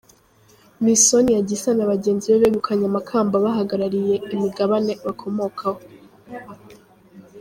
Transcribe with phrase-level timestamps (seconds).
[0.83, 5.79] Miss Sonia Gisa na bagenzi be begukanye amakamba bahagarariye imigabane bakomokaho.